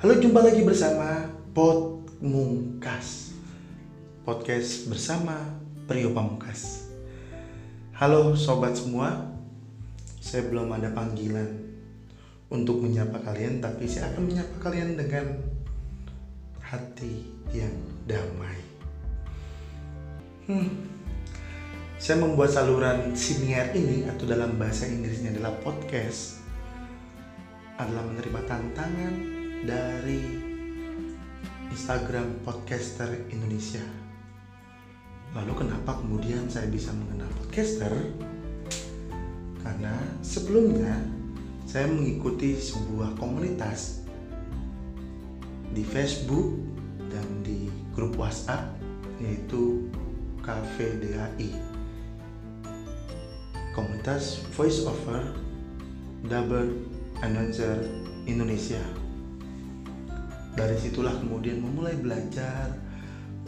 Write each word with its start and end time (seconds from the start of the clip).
Halo, 0.00 0.16
jumpa 0.16 0.40
lagi 0.40 0.64
bersama 0.64 1.28
Pod 1.52 2.08
Mungkas 2.24 3.36
Podcast 4.24 4.88
bersama 4.88 5.36
Prio 5.84 6.16
Pamungkas. 6.16 6.88
Halo 7.92 8.32
sobat 8.32 8.72
semua. 8.80 9.28
Saya 10.16 10.48
belum 10.48 10.72
ada 10.72 10.88
panggilan 10.96 11.52
Untuk 12.48 12.80
menyapa 12.80 13.20
kalian 13.20 13.60
Tapi 13.60 13.84
saya 13.84 14.08
akan 14.08 14.24
menyapa 14.24 14.56
kalian 14.64 14.96
dengan 14.96 15.36
Hati 16.64 17.28
yang 17.52 17.76
damai. 18.08 18.56
Hmm. 20.48 20.80
Saya 22.00 22.24
membuat 22.24 22.48
saluran 22.48 23.12
siniar 23.12 23.76
ini 23.76 24.08
Atau 24.08 24.24
dalam 24.24 24.56
bahasa 24.56 24.88
Inggrisnya 24.88 25.36
adalah 25.36 25.60
podcast 25.60 26.40
Adalah 27.76 28.08
menerima 28.08 28.40
tantangan 28.48 29.39
dari 29.60 30.40
Instagram 31.68 32.40
Podcaster 32.40 33.28
Indonesia. 33.28 33.84
Lalu 35.36 35.52
kenapa 35.64 36.00
kemudian 36.00 36.48
saya 36.48 36.66
bisa 36.66 36.90
mengenal 36.96 37.28
podcaster? 37.38 37.92
Karena 39.60 39.94
sebelumnya 40.24 40.96
saya 41.68 41.86
mengikuti 41.86 42.56
sebuah 42.56 43.14
komunitas 43.20 44.02
di 45.70 45.84
Facebook 45.86 46.58
dan 47.12 47.28
di 47.46 47.70
grup 47.94 48.16
WhatsApp 48.16 48.74
yaitu 49.20 49.86
DAI. 50.50 51.52
Komunitas 53.70 54.42
Voice 54.58 54.82
Over 54.82 55.30
Double 56.26 56.74
Announcer 57.22 57.86
Indonesia 58.26 58.82
dari 60.60 60.76
situlah 60.76 61.16
kemudian 61.16 61.56
memulai 61.56 61.96
belajar 61.96 62.76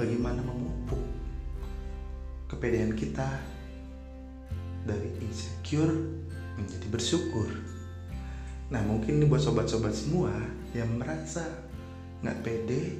bagaimana 0.01 0.41
memupuk 0.41 1.05
kepedean 2.49 2.97
kita 2.97 3.29
dari 4.89 5.13
insecure 5.21 5.93
menjadi 6.57 6.89
bersyukur. 6.89 7.53
Nah 8.73 8.81
mungkin 8.89 9.21
ini 9.21 9.29
buat 9.29 9.45
sobat-sobat 9.45 9.93
semua 9.93 10.33
yang 10.73 10.89
merasa 10.97 11.45
nggak 12.25 12.41
pede, 12.41 12.97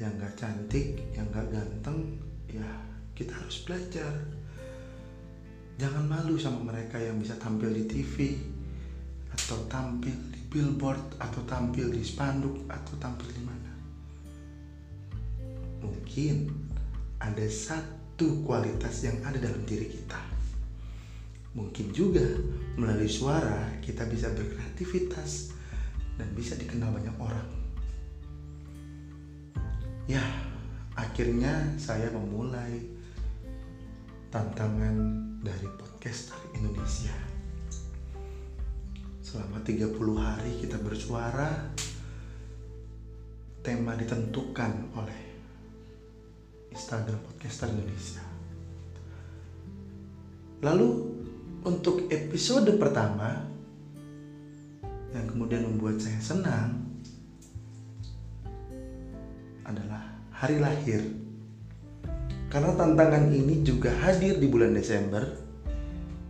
yang 0.00 0.16
nggak 0.16 0.32
cantik, 0.40 1.04
yang 1.12 1.28
nggak 1.28 1.52
ganteng, 1.52 2.16
ya 2.48 2.64
kita 3.12 3.36
harus 3.36 3.60
belajar. 3.68 4.24
Jangan 5.76 6.08
malu 6.08 6.40
sama 6.40 6.64
mereka 6.64 6.96
yang 6.96 7.20
bisa 7.20 7.36
tampil 7.36 7.76
di 7.76 7.84
TV 7.84 8.40
atau 9.36 9.68
tampil 9.68 10.16
di 10.32 10.37
billboard 10.48 11.20
atau 11.20 11.44
tampil 11.44 11.92
di 11.92 12.00
spanduk 12.00 12.64
atau 12.68 12.96
tampil 12.96 13.28
di 13.32 13.42
mana. 13.44 13.72
Mungkin 15.84 16.48
ada 17.20 17.46
satu 17.46 18.42
kualitas 18.42 19.04
yang 19.04 19.20
ada 19.22 19.36
dalam 19.36 19.62
diri 19.68 19.92
kita. 19.92 20.18
Mungkin 21.52 21.92
juga 21.92 22.24
melalui 22.80 23.08
suara 23.08 23.76
kita 23.84 24.08
bisa 24.08 24.32
berkreativitas 24.32 25.52
dan 26.16 26.28
bisa 26.32 26.56
dikenal 26.56 26.96
banyak 26.96 27.16
orang. 27.20 27.48
Ya, 30.08 30.24
akhirnya 30.96 31.76
saya 31.76 32.08
memulai 32.08 32.80
tantangan 34.32 34.96
dari 35.44 35.68
podcaster 35.76 36.36
Indonesia 36.56 37.37
selama 39.28 39.60
30 39.60 39.92
hari 40.16 40.56
kita 40.56 40.80
bersuara 40.80 41.68
tema 43.60 43.92
ditentukan 43.92 44.96
oleh 44.96 45.20
Instagram 46.72 47.20
Podcaster 47.28 47.68
Indonesia. 47.68 48.24
Lalu 50.64 50.88
untuk 51.60 52.08
episode 52.08 52.72
pertama 52.80 53.44
yang 55.12 55.28
kemudian 55.28 55.68
membuat 55.68 56.00
saya 56.00 56.24
senang 56.24 56.88
adalah 59.68 60.08
hari 60.32 60.56
lahir. 60.56 61.04
Karena 62.48 62.72
tantangan 62.72 63.28
ini 63.28 63.60
juga 63.60 63.92
hadir 63.92 64.40
di 64.40 64.48
bulan 64.48 64.72
Desember 64.72 65.20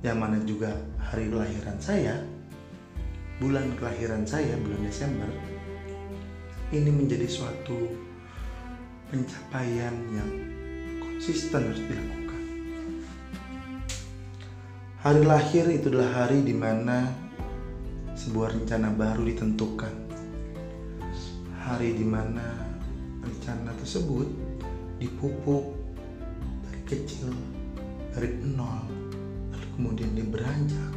yang 0.02 0.18
mana 0.18 0.42
juga 0.42 0.74
hari 0.98 1.30
kelahiran 1.30 1.78
saya 1.78 2.37
bulan 3.38 3.70
kelahiran 3.78 4.26
saya 4.26 4.58
bulan 4.58 4.82
Desember 4.82 5.30
ini 6.74 6.90
menjadi 6.90 7.24
suatu 7.30 7.94
pencapaian 9.08 9.94
yang 10.12 10.30
konsisten 11.00 11.64
harus 11.64 11.80
dilakukan. 11.86 12.42
Hari 15.00 15.22
lahir 15.24 15.64
itu 15.70 15.88
adalah 15.88 16.26
hari 16.26 16.44
di 16.44 16.52
mana 16.52 17.08
sebuah 18.18 18.58
rencana 18.58 18.92
baru 18.92 19.22
ditentukan. 19.24 19.94
Hari 21.62 21.94
di 21.94 22.04
mana 22.04 22.44
rencana 23.22 23.72
tersebut 23.78 24.28
dipupuk 24.98 25.78
dari 26.66 26.80
kecil, 26.84 27.30
dari 28.12 28.34
nol, 28.44 28.82
lalu 29.54 29.66
kemudian 29.78 30.10
dia 30.12 30.26
beranjak 30.26 30.92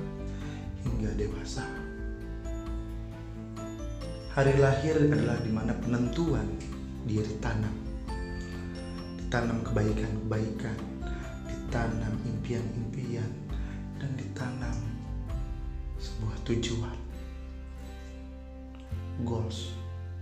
hingga 0.84 1.12
dewasa. 1.16 1.81
Hari 4.32 4.64
lahir 4.64 4.96
adalah 4.96 5.44
di 5.44 5.52
mana 5.52 5.76
penentuan 5.76 6.48
dia 7.04 7.20
ditanam. 7.20 7.76
Ditanam 9.20 9.60
kebaikan-kebaikan, 9.60 10.80
ditanam 11.52 12.16
impian-impian, 12.24 13.28
dan 14.00 14.16
ditanam 14.16 14.72
sebuah 16.00 16.32
tujuan. 16.48 16.96
Goals 19.28 19.76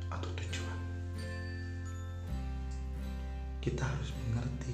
atau 0.09 0.29
tujuan. 0.41 0.79
Kita 3.61 3.85
harus 3.85 4.09
mengerti 4.25 4.73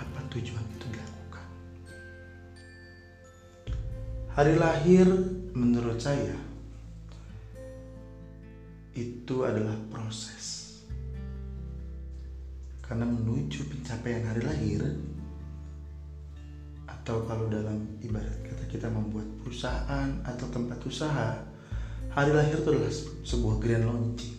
apa 0.00 0.24
tujuan 0.32 0.64
itu 0.80 0.86
dilakukan. 0.96 1.48
Hari 4.32 4.56
lahir 4.56 5.12
menurut 5.52 6.00
saya 6.00 6.53
itu 8.94 9.42
adalah 9.42 9.74
proses. 9.90 10.78
Karena 12.78 13.04
menuju 13.10 13.66
pencapaian 13.66 14.22
hari 14.22 14.42
lahir 14.46 14.82
atau 16.86 17.26
kalau 17.26 17.50
dalam 17.50 18.00
ibarat 18.00 18.38
kata 18.46 18.64
kita 18.70 18.88
membuat 18.88 19.26
perusahaan 19.42 20.08
atau 20.24 20.46
tempat 20.48 20.78
usaha, 20.86 21.36
hari 22.14 22.32
lahir 22.32 22.62
itu 22.62 22.70
adalah 22.70 22.94
sebuah 23.26 23.56
grand 23.58 23.84
launching. 23.84 24.38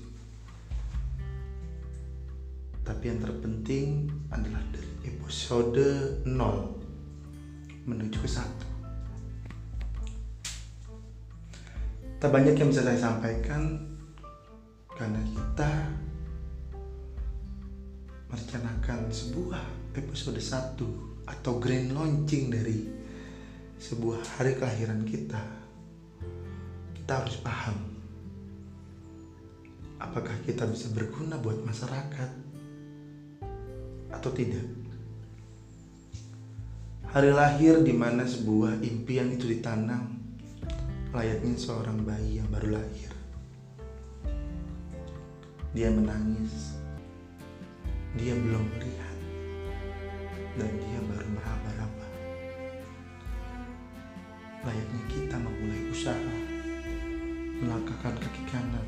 Tapi 2.85 3.03
yang 3.05 3.19
terpenting 3.19 4.07
adalah 4.29 4.61
dari 4.69 5.09
episode 5.09 5.81
0 6.23 7.85
menuju 7.85 8.17
ke 8.21 8.29
satu. 8.29 8.67
Tak 12.21 12.29
banyak 12.29 12.57
yang 12.57 12.69
bisa 12.69 12.81
saya 12.81 12.97
sampaikan 12.97 13.93
karena 14.95 15.19
kita 15.27 15.71
merencanakan 18.31 19.11
sebuah 19.11 19.63
episode 19.99 20.39
1 20.39 20.79
atau 21.27 21.53
grand 21.59 21.91
launching 21.91 22.47
dari 22.47 22.87
sebuah 23.75 24.39
hari 24.39 24.55
kelahiran 24.55 25.03
kita. 25.03 25.43
Kita 26.95 27.11
harus 27.11 27.37
paham 27.43 27.95
apakah 29.99 30.35
kita 30.47 30.67
bisa 30.67 30.91
berguna 30.91 31.39
buat 31.39 31.59
masyarakat 31.63 32.31
atau 34.15 34.31
tidak. 34.31 34.63
Hari 37.11 37.31
lahir 37.31 37.79
di 37.83 37.95
mana 37.95 38.27
sebuah 38.27 38.83
impian 38.83 39.31
itu 39.31 39.47
ditanam 39.47 40.19
layaknya 41.15 41.55
seorang 41.55 42.03
bayi 42.03 42.43
yang 42.43 42.47
baru 42.51 42.74
dia 45.75 45.91
menangis. 45.91 46.79
Dia 48.15 48.31
belum 48.31 48.63
melihat. 48.63 49.17
Dan 50.55 50.71
dia 50.71 50.99
baru 51.03 51.27
meraba-raba. 51.35 52.07
Layaknya 54.63 55.01
kita 55.11 55.35
memulai 55.35 55.91
usaha. 55.91 56.35
Melangkahkan 57.59 58.15
kaki 58.23 58.43
kanan 58.47 58.87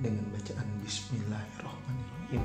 dengan 0.00 0.24
bacaan 0.32 0.68
Bismillahirrahmanirrahim. 0.80 2.44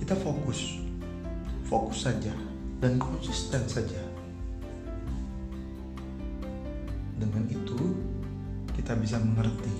Kita 0.00 0.16
fokus, 0.16 0.80
fokus 1.68 2.08
saja 2.08 2.34
dan 2.82 2.98
konsisten 2.98 3.62
saja 3.70 4.02
Dengan 7.22 7.46
itu, 7.46 7.78
kita 8.72 8.96
bisa 8.96 9.20
mengerti 9.20 9.72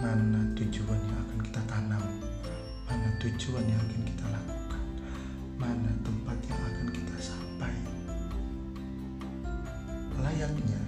mana 0.00 0.40
tujuan 0.58 0.98
yang 0.98 1.18
akan 1.28 1.38
kita 1.46 1.62
tanam, 1.68 2.04
mana 2.88 3.08
tujuan 3.22 3.64
yang 3.68 3.80
akan 3.86 4.02
kita 4.02 4.26
lakukan, 4.34 4.84
mana 5.60 5.90
tempat 6.02 6.38
yang 6.48 6.58
akan 6.58 6.88
kita 6.90 7.16
sampai. 7.22 7.74
Layaknya 10.18 10.82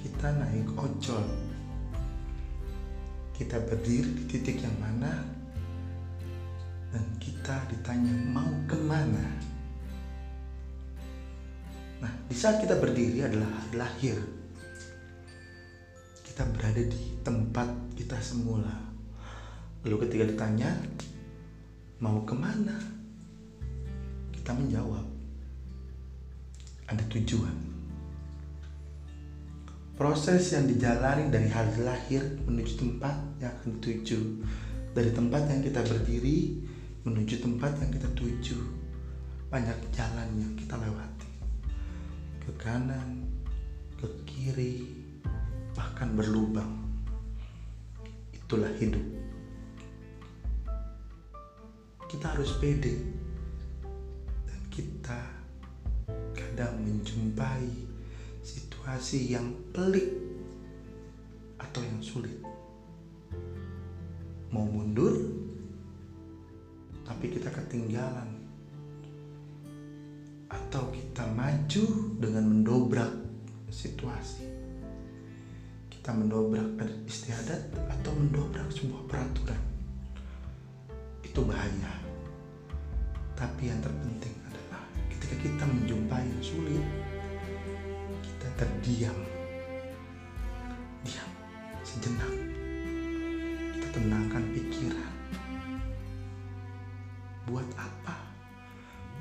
kita 0.00 0.28
naik 0.40 0.68
ojol, 0.78 1.26
kita 3.36 3.60
berdiri 3.68 4.10
di 4.14 4.24
titik 4.30 4.64
yang 4.64 4.76
mana, 4.80 5.20
dan 6.94 7.04
kita 7.20 7.60
ditanya 7.68 8.14
mau 8.32 8.48
ke 8.64 8.78
mana. 8.78 9.26
Nah, 12.00 12.12
di 12.24 12.36
saat 12.36 12.62
kita 12.62 12.80
berdiri 12.80 13.20
adalah 13.26 13.52
lahir 13.76 14.33
kita 16.34 16.50
berada 16.50 16.82
di 16.82 17.14
tempat 17.22 17.94
kita 17.94 18.18
semula. 18.18 18.74
Lalu 19.86 20.02
ketika 20.02 20.34
ditanya, 20.34 20.66
mau 22.02 22.26
ke 22.26 22.34
mana? 22.34 22.74
Kita 24.34 24.50
menjawab, 24.50 25.06
ada 26.90 27.04
tujuan. 27.06 27.54
Proses 29.94 30.50
yang 30.50 30.66
dijalani 30.66 31.30
dari 31.30 31.46
hari 31.46 31.78
lahir 31.86 32.26
menuju 32.50 32.82
tempat 32.82 33.14
yang 33.38 33.54
akan 33.54 33.78
dituju. 33.78 34.42
Dari 34.90 35.14
tempat 35.14 35.46
yang 35.46 35.62
kita 35.62 35.86
berdiri 35.86 36.66
menuju 37.06 37.46
tempat 37.46 37.78
yang 37.78 37.94
kita 37.94 38.10
tuju. 38.18 38.58
Banyak 39.54 39.78
jalan 39.94 40.28
yang 40.34 40.50
kita 40.58 40.82
lewati. 40.82 41.30
Ke 42.42 42.50
kanan, 42.58 43.22
ke 44.02 44.10
kiri, 44.26 45.03
bahkan 45.74 46.14
berlubang. 46.14 46.70
Itulah 48.30 48.70
hidup. 48.78 49.02
Kita 52.06 52.30
harus 52.30 52.54
pede 52.62 52.94
dan 54.46 54.60
kita 54.70 55.20
kadang 56.30 56.78
menjumpai 56.78 57.66
situasi 58.46 59.34
yang 59.34 59.50
pelik 59.74 60.14
atau 61.58 61.82
yang 61.82 61.98
sulit. 61.98 62.38
Mau 64.54 64.62
mundur, 64.70 65.18
tapi 67.02 67.34
kita 67.34 67.50
ketinggalan. 67.50 68.30
Atau 70.46 70.86
kita 70.94 71.26
maju 71.34 71.84
dengan 72.22 72.46
mendobrak 72.46 73.10
situasi 73.74 74.63
kita 76.04 76.20
mendobrak 76.20 76.68
istiadat 77.08 77.64
atau 77.88 78.12
mendobrak 78.12 78.68
sebuah 78.68 79.08
peraturan. 79.08 79.56
Itu 81.24 81.48
bahaya. 81.48 81.96
Tapi 83.32 83.72
yang 83.72 83.80
terpenting 83.80 84.36
adalah 84.44 84.84
ketika 85.08 85.32
kita 85.40 85.64
menjumpai 85.64 86.28
yang 86.28 86.44
sulit 86.44 86.84
kita 88.20 88.48
terdiam. 88.60 89.16
Diam 91.08 91.30
sejenak. 91.88 92.36
Kita 93.72 93.88
tenangkan 93.96 94.44
pikiran. 94.52 95.14
Buat 97.48 97.68
apa? 97.80 98.28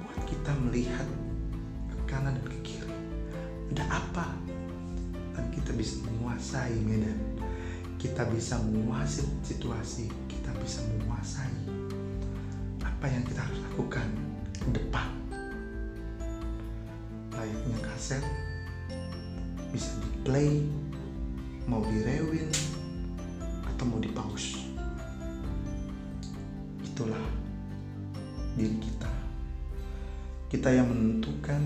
Buat 0.04 0.20
kita 0.28 0.52
melihat 0.68 1.08
ke 1.96 2.12
kanan 2.12 2.36
dan 2.44 2.48
ke 2.52 2.60
kiri. 2.60 2.92
Ada 3.72 3.88
apa 3.88 4.36
kita 5.54 5.72
bisa 5.74 6.02
menguasai 6.06 6.76
medan. 6.86 7.18
Kita 7.98 8.28
bisa 8.30 8.60
menguasai 8.60 9.26
situasi. 9.42 10.12
Kita 10.30 10.52
bisa 10.60 10.84
menguasai 10.94 11.56
apa 12.84 13.06
yang 13.08 13.24
kita 13.28 13.42
harus 13.44 13.60
lakukan 13.72 14.08
ke 14.60 14.70
depan. 14.76 15.08
Layaknya 17.34 17.80
kaset 17.84 18.24
bisa 19.74 19.92
di 20.00 20.10
play 20.22 20.52
mau 21.66 21.82
di 21.88 22.00
rewind 22.04 22.54
atau 23.66 23.84
mau 23.90 24.00
di 24.00 24.12
pause. 24.12 24.62
Itulah 26.84 27.24
diri 28.54 28.78
kita. 28.78 29.12
Kita 30.52 30.70
yang 30.70 30.92
menentukan 30.92 31.60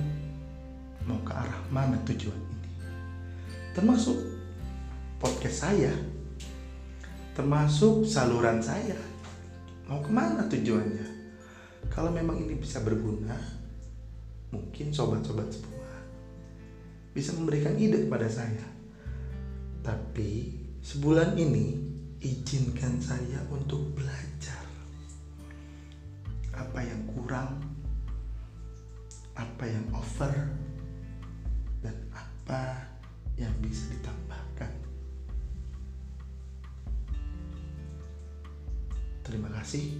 mau 1.04 1.20
ke 1.22 1.34
arah 1.36 1.62
mana 1.70 2.00
tujuan 2.08 2.40
termasuk 3.78 4.18
podcast 5.22 5.70
saya, 5.70 5.94
termasuk 7.38 8.10
saluran 8.10 8.58
saya. 8.58 8.98
Mau 9.86 10.02
ke 10.02 10.10
mana 10.10 10.50
tujuannya? 10.50 11.06
Kalau 11.94 12.10
memang 12.10 12.42
ini 12.42 12.58
bisa 12.58 12.82
berguna, 12.82 13.38
mungkin 14.50 14.90
sobat-sobat 14.90 15.54
semua 15.54 15.94
bisa 17.14 17.38
memberikan 17.38 17.78
ide 17.78 18.10
kepada 18.10 18.26
saya. 18.26 18.66
Tapi 19.86 20.58
sebulan 20.82 21.38
ini 21.38 21.78
izinkan 22.18 22.98
saya 22.98 23.46
untuk 23.54 23.94
belajar 23.94 24.66
apa 26.58 26.82
yang 26.82 27.06
kurang, 27.14 27.62
apa 29.38 29.70
yang 29.70 29.86
over, 29.94 30.34
Terima 39.28 39.52
kasih 39.52 39.92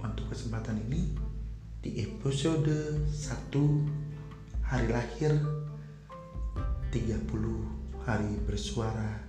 untuk 0.00 0.32
kesempatan 0.32 0.80
ini 0.88 1.12
di 1.84 2.00
episode 2.00 3.04
1 3.04 4.64
hari 4.64 4.88
lahir 4.88 5.36
30 6.88 7.28
hari 8.08 8.32
bersuara 8.48 9.20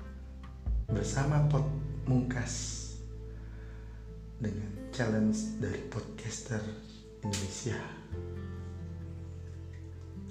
bersama 0.88 1.44
Pot 1.52 1.68
Mungkas 2.08 2.56
dengan 4.40 4.72
challenge 4.96 5.60
dari 5.60 5.84
podcaster 5.92 6.64
Indonesia. 7.20 7.76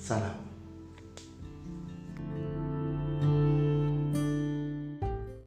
Salam. 0.01 0.52